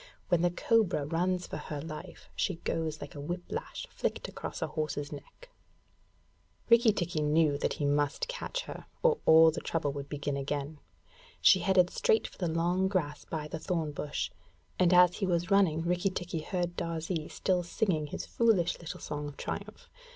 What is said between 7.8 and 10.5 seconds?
must catch her, or all the trouble would begin